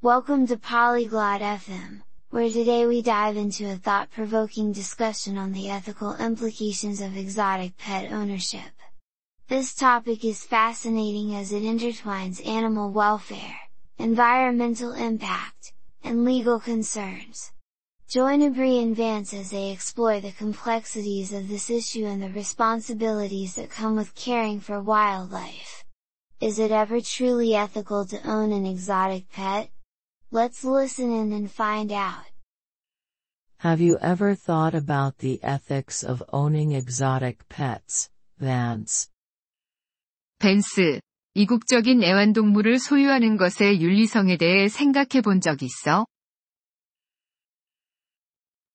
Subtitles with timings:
[0.00, 6.14] Welcome to Polyglot FM, where today we dive into a thought-provoking discussion on the ethical
[6.14, 8.70] implications of exotic pet ownership.
[9.48, 13.56] This topic is fascinating as it intertwines animal welfare,
[13.98, 15.72] environmental impact,
[16.04, 17.50] and legal concerns.
[18.08, 23.56] Join Avery and Vance as they explore the complexities of this issue and the responsibilities
[23.56, 25.82] that come with caring for wildlife.
[26.40, 29.70] Is it ever truly ethical to own an exotic pet?
[30.31, 32.25] Let's listen in and find out.
[33.59, 38.09] Have you ever thought about the ethics of owning exotic pets,
[38.39, 39.09] Vance?
[40.39, 40.99] 벤스,
[41.35, 46.05] 이국적인 애완동물을 소유하는 것의 윤리성에 대해 생각해 본 적 있어?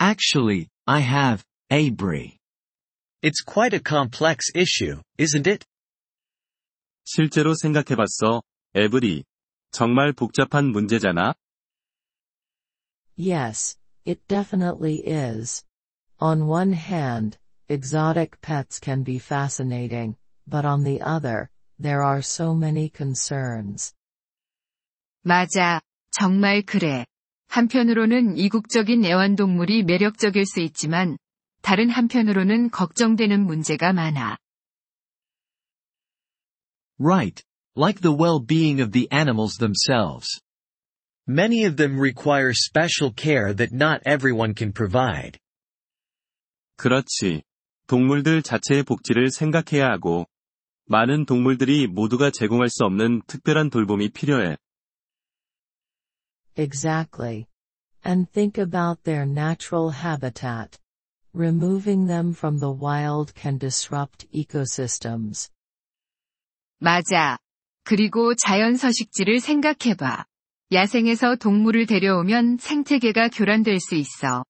[0.00, 2.38] Actually, I have, Abri.
[3.22, 5.64] It's quite a complex issue, isn't it?
[7.04, 8.42] 실제로 생각해봤어,
[8.74, 9.22] 에브리.
[9.71, 11.33] 정말 복잡한 문제잖아?
[13.17, 15.63] Yes, it definitely is.
[16.19, 20.15] On one hand, exotic pets can be fascinating,
[20.47, 23.93] but on the other, there are so many concerns.
[25.23, 27.05] 맞아, 정말 그래.
[27.49, 31.17] 한편으로는 이국적인 애완동물이 매력적일 수 있지만,
[31.61, 34.37] 다른 한편으로는 걱정되는 문제가 많아.
[36.99, 37.46] Right.
[37.76, 40.28] Like the well-being of the animals themselves.
[41.26, 45.38] Many of them require special care that not everyone can provide.
[46.76, 47.42] 그렇지.
[47.86, 50.26] 동물들 자체의 복지를 생각해야 하고,
[50.86, 54.56] 많은 동물들이 모두가 제공할 수 없는 특별한 돌봄이 필요해.
[56.56, 57.46] Exactly.
[58.04, 60.78] And think about their natural habitat.
[61.32, 65.50] Removing them from the wild can disrupt ecosystems.
[66.78, 67.38] 맞아.
[67.87, 70.25] 그리고 자연 서식지를 생각해봐.
[70.73, 74.43] 야생에서 동물을 데려오면 생태계가 교란될 수 있어.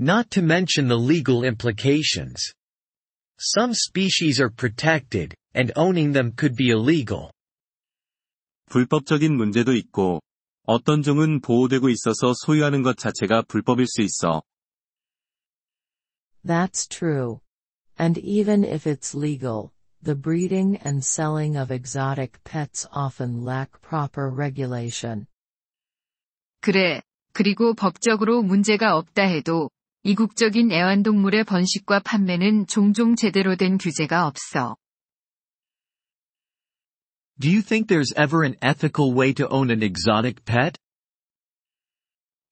[0.00, 2.54] Not to mention the legal implications.
[3.36, 7.32] Some species are protected, and owning them could be illegal.
[8.70, 10.20] 불법적인 문제도 있고,
[10.66, 14.44] 어떤 종은 보호되고 있어서 소유하는 것 자체가 불법일 수 있어.
[16.46, 17.40] That's true.
[17.98, 19.72] And even if it's legal,
[20.03, 25.27] the breeding and selling of exotic pets often lack proper regulation.
[26.61, 27.01] 그래.
[27.33, 29.69] 그리고 법적으로 문제가 없다 해도,
[30.03, 34.75] 이국적인 애완동물의 번식과 판매는 종종 제대로 된 규제가 없어.
[37.39, 40.79] Do you think there's ever an ethical way to own an exotic pet?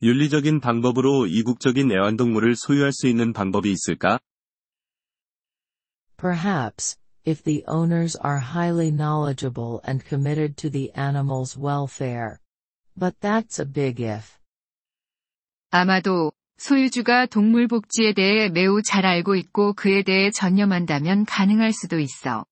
[0.04, 4.20] 윤리적인 방법으로 이국적인 애완동물을 소유할 수 있는 방법이 있을까?
[6.18, 6.98] Perhaps,
[7.30, 12.40] if the owners are highly knowledgeable and committed to the animal's welfare.
[12.96, 14.38] But that's a big if.
[15.72, 22.46] 아마도, 소유주가 동물 복지에 대해 매우 잘 알고 있고 그에 대해 전념한다면 가능할 수도 있어.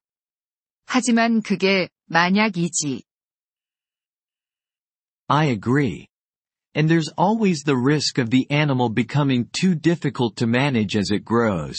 [0.86, 3.04] 하지만 그게 만약이지.
[5.30, 6.08] I agree.
[6.76, 11.24] And there's always the risk of the animal becoming too difficult to manage as it
[11.24, 11.78] grows.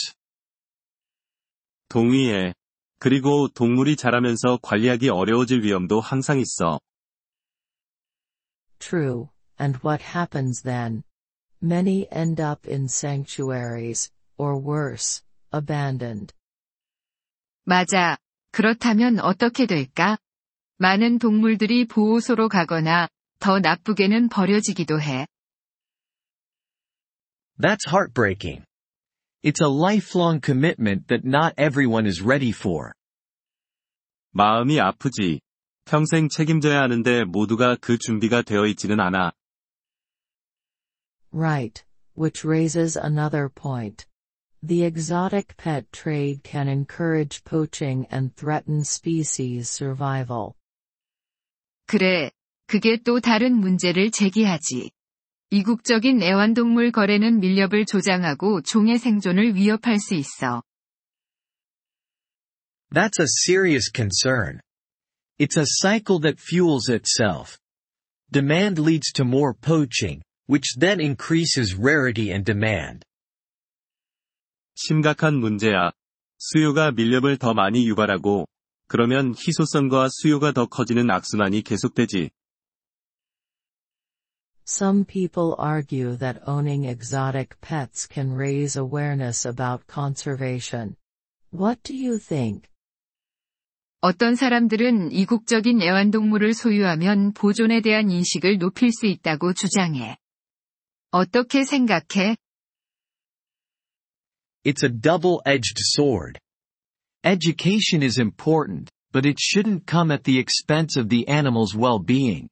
[1.91, 2.55] 동의해.
[3.00, 6.80] 그리고 동물이 자라면서 관리하기 어려워질 위험도 항상 있어.
[8.80, 9.30] True,
[9.60, 11.04] and what happens then?
[11.62, 15.24] Many end up in sanctuaries, or worse,
[15.54, 16.34] abandoned.
[17.66, 18.18] 맞아.
[18.52, 20.18] 그렇다면 어떻게 될까?
[20.78, 23.08] 많은 동물들이 보호소로 가거나,
[23.40, 25.28] 더 나쁘게는 버려지기도 해.
[27.60, 28.69] That's heartbreaking.
[29.43, 32.93] It's a lifelong commitment that not everyone is ready for.
[34.33, 35.41] 마음이 아프지.
[35.85, 39.33] 평생 책임져야 하는데 모두가 그 준비가 되어 있지는 않아.
[41.31, 41.85] Right,
[42.17, 44.07] which raises another point.
[44.67, 50.55] The exotic pet trade can encourage poaching and threaten species survival.
[51.87, 52.31] 그래.
[52.67, 54.91] 그게 또 다른 문제를 제기하지.
[55.52, 60.62] 이국적인 애완동물 거래는 밀렵을 조장하고 종의 생존을 위협할 수 있어.
[62.92, 64.60] That's a serious concern.
[65.40, 67.58] It's a cycle that fuels itself.
[68.32, 73.04] Demand leads to more poaching, which then increases rarity and demand.
[74.76, 75.92] 심각한 문제야.
[76.38, 78.46] 수요가 밀렵을 더 많이 유발하고,
[78.88, 82.30] 그러면 희소성과 수요가 더 커지는 악순환이 계속되지.
[84.69, 90.97] Some people argue that owning exotic pets can raise awareness about conservation.
[91.51, 92.69] What do you think?
[94.01, 100.17] 어떤 사람들은 이국적인 애완동물을 소유하면 보존에 대한 인식을 높일 수 있다고 주장해.
[101.11, 102.37] 어떻게 생각해?
[104.65, 106.39] It's a double-edged sword.
[107.23, 112.49] Education is important, but it shouldn't come at the expense of the animal's well-being.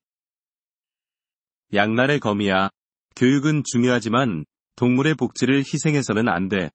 [1.73, 2.69] 양날의 검이야.
[3.15, 6.69] 교육은 중요하지만 동물의 복지를 희생해서는 안 돼.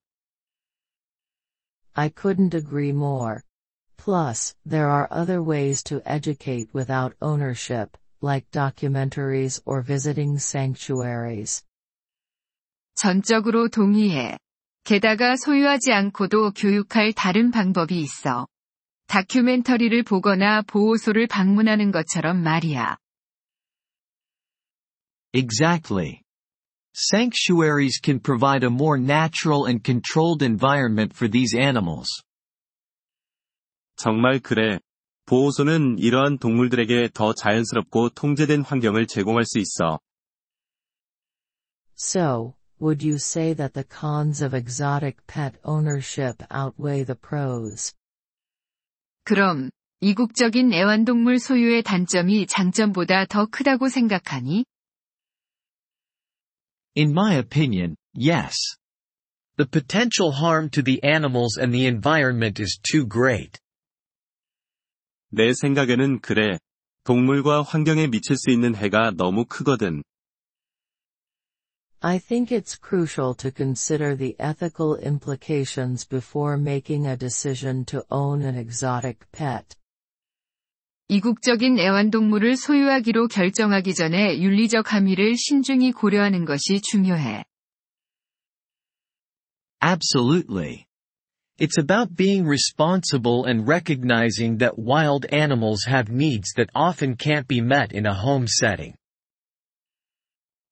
[1.94, 3.40] I couldn't agree more.
[3.96, 11.64] Plus, there are other ways to educate without ownership, like documentaries or visiting sanctuaries.
[12.94, 14.36] 전적으로 동의해.
[14.84, 18.48] 게다가 소유하지 않고도 교육할 다른 방법이 있어.
[19.06, 22.96] 다큐멘터리를 보거나 보호소를 방문하는 것처럼 말이야.
[25.33, 26.23] Exactly.
[26.93, 32.07] Sanctuaries can provide a more natural and controlled environment for these animals.
[33.97, 34.79] 정말 그래.
[35.25, 39.99] 보호소는 이러한 동물들에게 더 자연스럽고 통제된 환경을 제공할 수 있어.
[41.95, 47.93] So, would you say that the cons of exotic pet ownership outweigh the pros?
[49.23, 49.69] 그럼,
[49.99, 54.63] 이국적인 애완동물 소유의 단점이 장점보다 더 크다고 생각하니?
[56.95, 58.55] In my opinion, yes.
[59.57, 63.59] The potential harm to the animals and the environment is too great.
[65.31, 66.57] 내 생각에는 그래.
[67.03, 70.03] 동물과 환경에 미칠 수 있는 해가 너무 크거든.
[72.01, 78.43] I think it's crucial to consider the ethical implications before making a decision to own
[78.43, 79.75] an exotic pet.
[81.08, 87.44] 이국적인 애완동물을 소유하기로 결정하기 전에 윤리적 함의를 신중히 고려하는 것이 중요해.
[89.82, 90.86] Absolutely.
[91.58, 97.60] It's about being responsible and recognizing that wild animals have needs that often can't be
[97.60, 98.96] met in a home setting.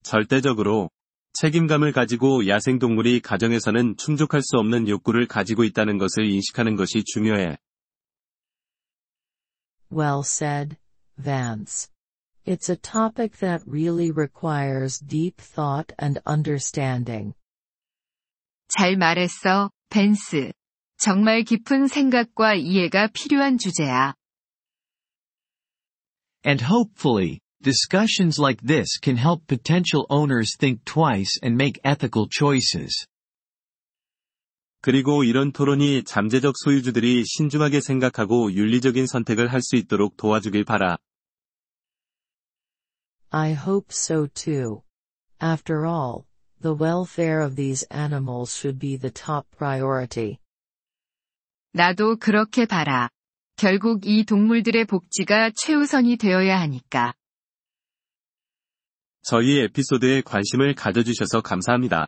[0.03, 0.89] 절대적으로
[1.33, 7.57] 책임감을 가지고 야생동물이 가정에서는 충족할 수 없는 욕구를 가지고 있다는 것을 인식하는 것이 중요해.
[9.90, 10.76] Well said,
[11.18, 11.88] Vance.
[12.44, 17.34] It's a topic that really requires deep thought and understanding.
[18.68, 20.52] 잘 말했어, 벤스.
[20.98, 24.14] 정말 깊은 생각과 이해가 필요한 주제야.
[26.44, 33.06] And hopefully, discussions like this can help potential owners think twice and make ethical choices.
[34.81, 40.97] 그리고 이런 토론이 잠재적 소유주들이 신중하게 생각하고 윤리적인 선택을 할 수 있도록 도와주길 바라.
[43.29, 44.81] I hope so too.
[45.41, 46.25] After all,
[46.61, 50.37] the welfare of these animals should be the top priority.
[51.73, 53.09] 나도 그렇게 봐라.
[53.55, 57.13] 결국 이 동물들의 복지가 최우선이 되어야 하니까.
[59.21, 62.07] 저희 에피소드에 관심을 가져주셔서 감사합니다.